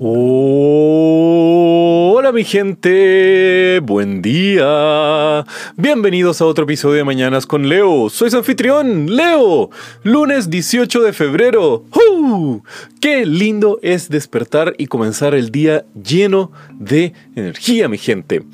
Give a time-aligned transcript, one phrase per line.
[0.00, 5.44] Hola mi gente, buen día.
[5.76, 8.08] Bienvenidos a otro episodio de Mañanas con Leo.
[8.08, 9.70] Soy su anfitrión, Leo.
[10.04, 11.82] Lunes 18 de febrero.
[12.12, 12.60] ¡Uh!
[13.00, 18.44] Qué lindo es despertar y comenzar el día lleno de energía, mi gente.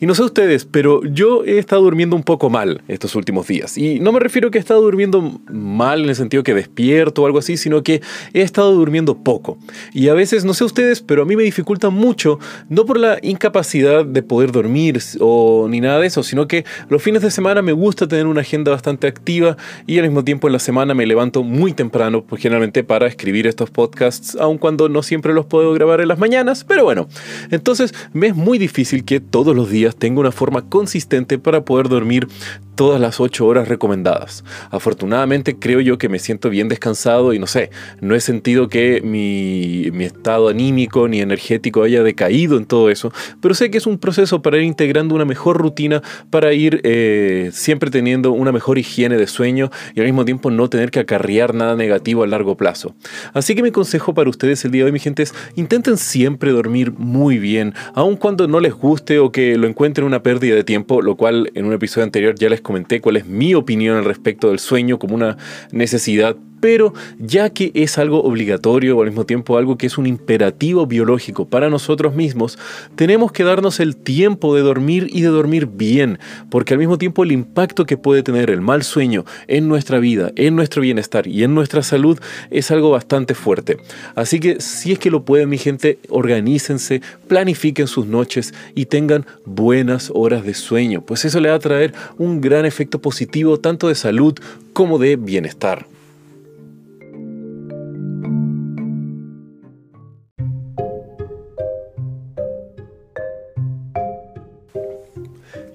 [0.00, 3.76] Y no sé ustedes, pero yo he estado durmiendo un poco mal estos últimos días.
[3.76, 7.22] Y no me refiero a que he estado durmiendo mal en el sentido que despierto
[7.22, 8.00] o algo así, sino que
[8.32, 9.58] he estado durmiendo poco.
[9.92, 12.38] Y a veces, no sé ustedes, pero a mí me dificulta mucho,
[12.70, 17.02] no por la incapacidad de poder dormir o ni nada de eso, sino que los
[17.02, 20.54] fines de semana me gusta tener una agenda bastante activa y al mismo tiempo en
[20.54, 25.02] la semana me levanto muy temprano, pues generalmente para escribir estos podcasts, aun cuando no
[25.02, 27.06] siempre los puedo grabar en las mañanas, pero bueno,
[27.50, 31.88] entonces me es muy difícil que todos los días tenga una forma consistente para poder
[31.88, 32.28] dormir
[32.80, 34.42] todas las 8 horas recomendadas.
[34.70, 37.68] Afortunadamente creo yo que me siento bien descansado y no sé,
[38.00, 43.52] no he sentido que mi, estado anímico ni energético haya decaído en todo eso, pero
[43.52, 47.90] sé que es un proceso para ir integrando una mejor rutina, para ir eh, siempre
[47.90, 51.76] teniendo una mejor higiene de sueño y al mismo tiempo no tener que acarrear nada
[51.76, 52.94] negativo a largo plazo.
[53.34, 56.50] Así que mi consejo para ustedes el día de hoy, mi gente, es intenten siempre
[56.50, 60.64] dormir muy bien, aun cuando no les guste o que lo encuentren una pérdida de
[60.64, 64.04] tiempo, lo cual en un episodio anterior ya les comenté cuál es mi opinión al
[64.04, 65.36] respecto del sueño como una
[65.72, 70.06] necesidad pero ya que es algo obligatorio o al mismo tiempo algo que es un
[70.06, 72.58] imperativo biológico para nosotros mismos,
[72.96, 76.18] tenemos que darnos el tiempo de dormir y de dormir bien,
[76.50, 80.32] porque al mismo tiempo el impacto que puede tener el mal sueño en nuestra vida,
[80.36, 82.18] en nuestro bienestar y en nuestra salud
[82.50, 83.78] es algo bastante fuerte.
[84.14, 89.26] Así que si es que lo pueden mi gente, organícense, planifiquen sus noches y tengan
[89.44, 93.88] buenas horas de sueño, pues eso le va a traer un gran efecto positivo tanto
[93.88, 94.34] de salud
[94.72, 95.86] como de bienestar.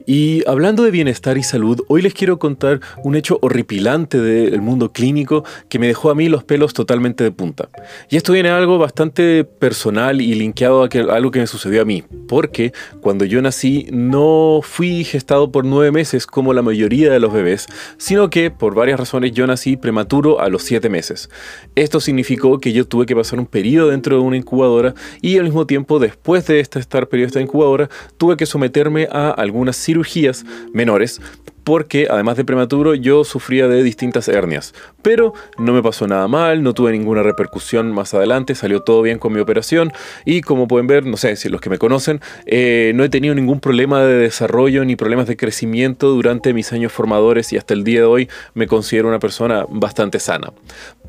[0.08, 4.92] Y hablando de bienestar y salud, hoy les quiero contar un hecho horripilante del mundo
[4.92, 7.70] clínico que me dejó a mí los pelos totalmente de punta.
[8.10, 11.86] Y esto viene a algo bastante personal y linkeado a, algo que me sucedió a
[11.86, 12.72] mí, porque
[13.02, 17.66] cuando yo nací no fui gestado por nueve meses como la mayoría de los bebés,
[17.98, 21.32] sino que por varias razones yo nací prematuro a los siete meses.
[21.74, 25.46] Esto significó que yo tuve que pasar un periodo dentro de una incubadora y al
[25.46, 29.76] mismo tiempo después de este estar periodo de esta incubadora tuve que someterme a algunas
[29.76, 31.22] cirugías cirugías menores
[31.64, 34.76] porque además de prematuro yo sufría de distintas hernias.
[35.02, 39.18] Pero no me pasó nada mal, no tuve ninguna repercusión más adelante, salió todo bien
[39.18, 39.92] con mi operación
[40.26, 43.34] y como pueden ver, no sé si los que me conocen, eh, no he tenido
[43.34, 47.84] ningún problema de desarrollo ni problemas de crecimiento durante mis años formadores y hasta el
[47.84, 50.54] día de hoy me considero una persona bastante sana.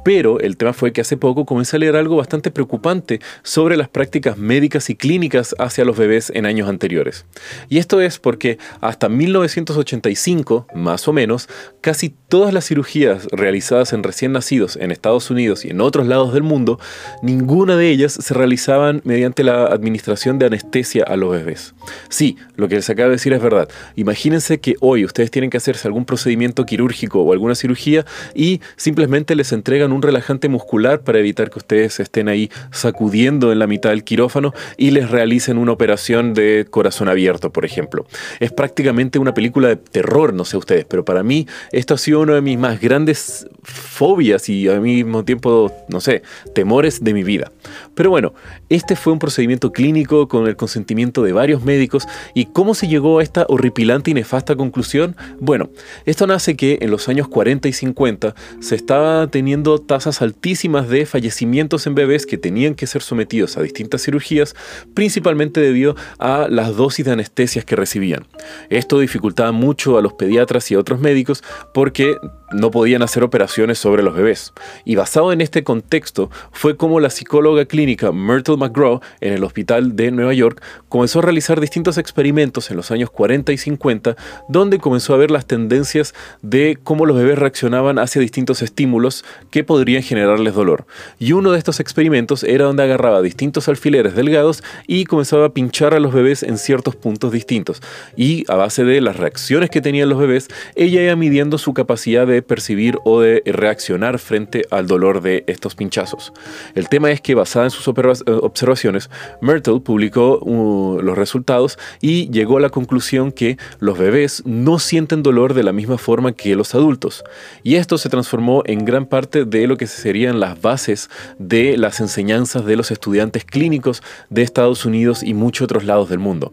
[0.07, 3.89] Pero el tema fue que hace poco comencé a leer algo bastante preocupante sobre las
[3.89, 7.27] prácticas médicas y clínicas hacia los bebés en años anteriores.
[7.69, 11.49] Y esto es porque hasta 1985, más o menos,
[11.81, 16.33] casi todas las cirugías realizadas en recién nacidos en Estados Unidos y en otros lados
[16.33, 16.79] del mundo,
[17.21, 21.75] ninguna de ellas se realizaban mediante la administración de anestesia a los bebés.
[22.11, 23.69] Sí, lo que les acabo de decir es verdad.
[23.97, 28.07] Imagínense que hoy ustedes tienen que hacerse algún procedimiento quirúrgico o alguna cirugía
[28.37, 33.59] y simplemente les entregan un relajante muscular para evitar que ustedes estén ahí sacudiendo en
[33.59, 38.07] la mitad del quirófano y les realicen una operación de corazón abierto, por ejemplo.
[38.41, 42.21] Es prácticamente una película de terror, no sé ustedes, pero para mí esto ha sido
[42.21, 46.23] uno de mis más grandes fobias y al mismo tiempo, no sé,
[46.55, 47.51] temores de mi vida.
[47.95, 48.35] Pero bueno,
[48.69, 53.19] este fue un procedimiento clínico con el consentimiento de varios médicos y cómo se llegó
[53.19, 55.17] a esta horripilante y nefasta conclusión?
[55.41, 55.71] Bueno,
[56.05, 61.07] esto nace que en los años 40 y 50 se estaba teniendo tasas altísimas de
[61.07, 64.55] fallecimientos en bebés que tenían que ser sometidos a distintas cirugías,
[64.95, 68.27] principalmente debido a las dosis de anestesias que recibían.
[68.71, 71.43] Esto dificultaba mucho a los pediatras y a otros médicos
[71.73, 72.17] porque
[72.53, 74.53] no podían hacer operaciones sobre los bebés.
[74.85, 79.97] Y basado en este contexto fue como la psicóloga clínica Myrtle McGraw en el hospital
[79.97, 84.17] de Nueva York comenzó a realizar distintos experimentos en los años 40 y 50
[84.49, 89.65] donde comenzó a ver las tendencias de cómo los bebés reaccionaban hacia distintos estímulos que
[89.65, 90.87] podrían generarles dolor.
[91.19, 95.95] Y uno de estos experimentos era donde agarraba distintos alfileres delgados y comenzaba a pinchar
[95.95, 97.83] a los bebés en ciertos puntos distintos.
[98.17, 102.27] Y a base de las reacciones que tenían los bebés, ella iba midiendo su capacidad
[102.27, 106.33] de de percibir o de reaccionar frente al dolor de estos pinchazos.
[106.75, 109.11] El tema es que basada en sus observaciones,
[109.41, 115.23] Myrtle publicó uh, los resultados y llegó a la conclusión que los bebés no sienten
[115.23, 117.25] dolor de la misma forma que los adultos.
[117.63, 122.01] Y esto se transformó en gran parte de lo que serían las bases de las
[122.01, 126.53] enseñanzas de los estudiantes clínicos de Estados Unidos y muchos otros lados del mundo.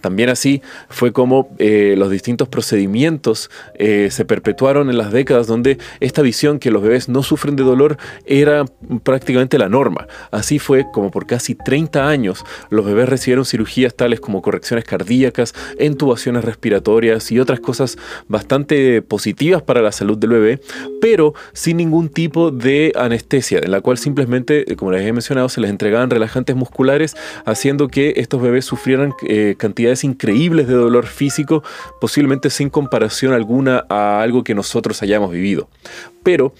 [0.00, 5.78] También así fue como eh, los distintos procedimientos eh, se perpetuaron en las décadas donde
[6.00, 7.96] esta visión que los bebés no sufren de dolor
[8.26, 8.64] era
[9.02, 10.06] prácticamente la norma.
[10.30, 15.54] Así fue como por casi 30 años los bebés recibieron cirugías tales como correcciones cardíacas,
[15.78, 17.98] intubaciones respiratorias y otras cosas
[18.28, 20.60] bastante positivas para la salud del bebé,
[21.00, 25.60] pero sin ningún tipo de anestesia, en la cual simplemente, como les he mencionado, se
[25.60, 27.14] les entregaban relajantes musculares,
[27.44, 31.62] haciendo que estos bebés sufrieran eh, cantidades increíbles de dolor físico,
[32.00, 35.68] posiblemente sin comparación alguna a algo que nosotros hayamos vivido.
[36.22, 36.54] Pero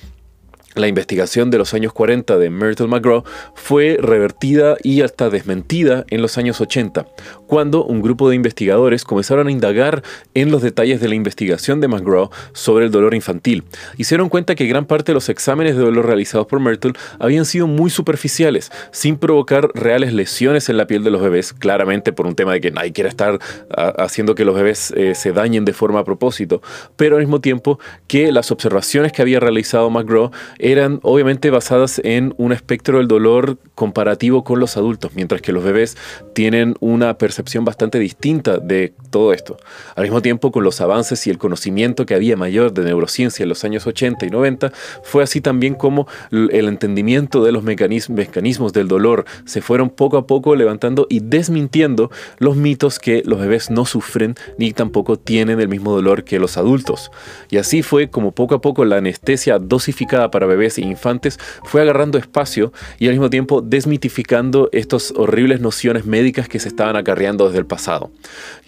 [0.75, 6.23] la investigación de los años 40 de Myrtle McGraw fue revertida y hasta desmentida en
[6.23, 7.07] los años 80,
[7.53, 10.03] cuando un grupo de investigadores comenzaron a indagar
[10.33, 13.63] en los detalles de la investigación de McGraw sobre el dolor infantil.
[13.99, 17.67] Hicieron cuenta que gran parte de los exámenes de dolor realizados por Myrtle habían sido
[17.67, 22.35] muy superficiales, sin provocar reales lesiones en la piel de los bebés, claramente por un
[22.35, 23.39] tema de que nadie quiere estar
[23.77, 26.63] ah, haciendo que los bebés eh, se dañen de forma a propósito,
[26.97, 32.33] pero al mismo tiempo que las observaciones que había realizado McGraw eran obviamente basadas en
[32.39, 35.99] un espectro del dolor comparativo con los adultos, mientras que los bebés
[36.33, 39.57] tienen una percepción bastante distinta de todo esto.
[39.95, 43.49] Al mismo tiempo, con los avances y el conocimiento que había mayor de neurociencia en
[43.49, 44.73] los años 80 y 90,
[45.03, 50.27] fue así también como el entendimiento de los mecanismos del dolor se fueron poco a
[50.27, 55.69] poco levantando y desmintiendo los mitos que los bebés no sufren ni tampoco tienen el
[55.69, 57.11] mismo dolor que los adultos.
[57.51, 61.83] Y así fue como poco a poco la anestesia dosificada para bebés e infantes fue
[61.83, 67.32] agarrando espacio y al mismo tiempo desmitificando estas horribles nociones médicas que se estaban acarreando
[67.37, 68.11] desde el pasado.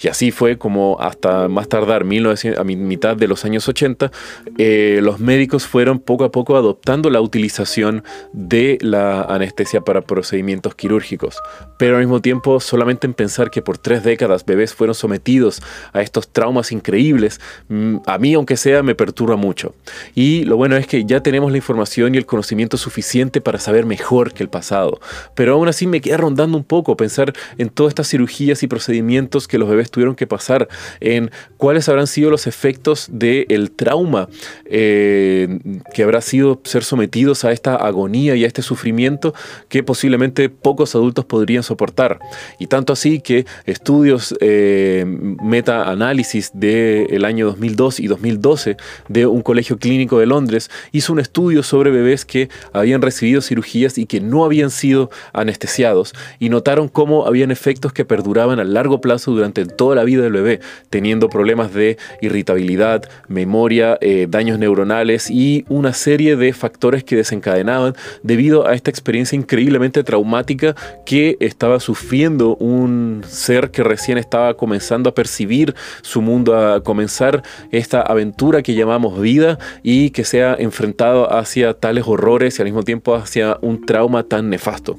[0.00, 4.10] Y así fue como hasta más tardar, 1900, a mitad de los años 80,
[4.58, 10.74] eh, los médicos fueron poco a poco adoptando la utilización de la anestesia para procedimientos
[10.74, 11.36] quirúrgicos.
[11.78, 15.62] Pero al mismo tiempo, solamente en pensar que por tres décadas bebés fueron sometidos
[15.92, 19.74] a estos traumas increíbles, mm, a mí aunque sea me perturba mucho.
[20.14, 23.86] Y lo bueno es que ya tenemos la información y el conocimiento suficiente para saber
[23.86, 25.00] mejor que el pasado.
[25.34, 28.08] Pero aún así me queda rondando un poco pensar en todas estas
[28.44, 30.68] cirugías y procedimientos que los bebés tuvieron que pasar,
[31.00, 34.28] en cuáles habrán sido los efectos del trauma
[34.66, 35.58] eh,
[35.92, 39.34] que habrá sido ser sometidos a esta agonía y a este sufrimiento
[39.68, 42.18] que posiblemente pocos adultos podrían soportar.
[42.58, 48.76] Y tanto así que estudios eh, meta-análisis del año 2002 y 2012
[49.08, 53.96] de un colegio clínico de Londres hizo un estudio sobre bebés que habían recibido cirugías
[53.96, 59.00] y que no habían sido anestesiados y notaron cómo habían efectos que perduraban a largo
[59.00, 60.60] plazo durante toda la vida del bebé,
[60.90, 67.94] teniendo problemas de irritabilidad, memoria, eh, daños neuronales y una serie de factores que desencadenaban
[68.22, 70.74] debido a esta experiencia increíblemente traumática
[71.06, 77.42] que estaba sufriendo un ser que recién estaba comenzando a percibir su mundo, a comenzar
[77.70, 82.66] esta aventura que llamamos vida y que se ha enfrentado hacia tales horrores y al
[82.66, 84.98] mismo tiempo hacia un trauma tan nefasto.